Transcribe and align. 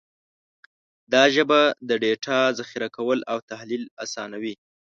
دا 1.13 1.23
ژبه 1.35 1.59
د 1.87 1.89
ډیټا 2.01 2.39
ذخیره 2.59 2.89
کول 2.97 3.19
او 3.31 3.37
تحلیل 3.51 3.83
اسانوي. 4.03 4.53